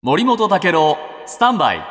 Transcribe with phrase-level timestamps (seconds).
[0.00, 0.96] 森本武郎
[1.26, 1.84] スタンバイ。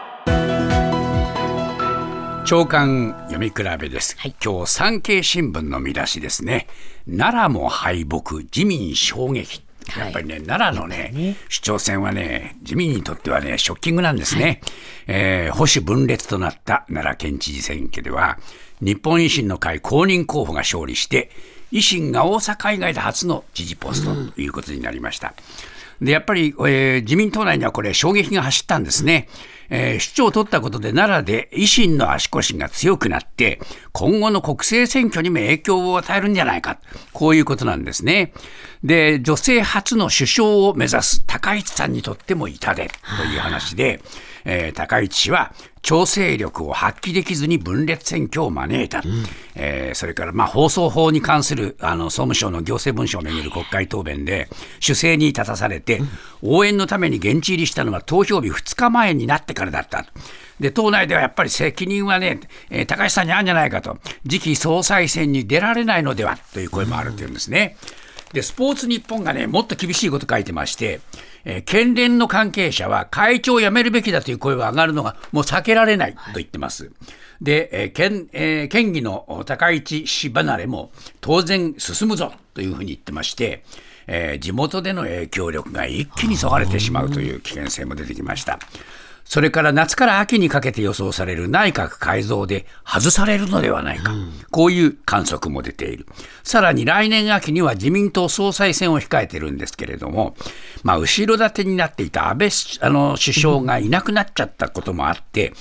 [2.45, 6.67] 長官読み比べです、今日産経新聞の見出しですね。
[7.05, 9.61] 奈良も敗北自民衝撃。
[9.97, 14.61] やっぱりね、奈良のね、市長選はね、自民にとってはね、ショッキングなんですね。
[15.07, 18.39] えー保守分裂となった奈良県知事選挙では、
[18.79, 21.29] 日本維新の会公認候補が勝利して、
[21.73, 25.33] 維新が大阪以外で初の知事ポストということになりました。
[26.01, 29.27] で、やっぱり、えー自民党内にはこれ衝撃が走ったんですね。
[29.69, 33.59] えー市長を取ったことで奈良で維新の足腰が強くなって、
[33.91, 36.79] 今後の国政選挙にも影響を与えるんじゃないか。
[37.13, 38.33] こういうことなんですね。
[38.83, 44.01] で、女性初の首相を目指す高市さんにとっても痛手という話で、
[44.45, 49.01] えー高市氏は調整力を発揮できずに分裂選挙を招いた、
[49.55, 54.47] えーそれからまあ放送法に関するあの総務省の行政文書をめぐる国会答弁で
[54.79, 56.01] 主勢に立たされて、
[56.41, 60.05] 応援のために現地入りしたのは投票日2日前になってからだった。
[60.59, 67.77] で党内ではやっぱり責任はね、えー高市さんにあるんじゃないかと、次期総裁選に出られないのではという声もあるというんですね。
[68.33, 70.99] で、スポーツ日本がね、もっと厳しいこと書いてまして、
[71.45, 76.91] えー県連の関係者は会長を辞めるべきだという声が上がるのがもう避けられないと言ってます。
[77.41, 80.91] で、えー県、えー県議のお高市氏離れも
[81.21, 83.63] 当然進むぞというふうに言ってまして、
[84.07, 88.59] えー地元での影響力が一気にそがれてしまうという危険性も出てきました。
[89.27, 94.13] それから夏から秋にかけて予想される内閣改造で外されるのではないか、
[94.51, 96.05] こういう観測も出ている。
[96.43, 100.35] さらに来年秋には自民党総裁選を控えているんですけれども、
[100.83, 102.49] まあ、後ろ盾になっていた安倍
[102.81, 105.53] あの首相がいなくなっちゃったこともあって、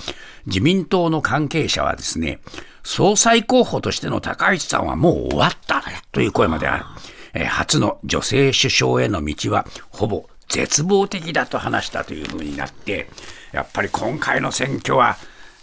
[0.45, 2.39] 自民党の関係者はですね、
[2.83, 6.85] 総裁候補としての高市さんはもう終わったという声まである。
[7.33, 13.09] えー初の女性首相への道はほぼ絶望的だと話したというふうになって、
[13.51, 15.17] やっぱり今回の選挙は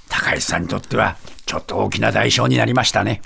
[0.09, 3.23] 高市さんにとってはちょっと大きな代償になりましたね。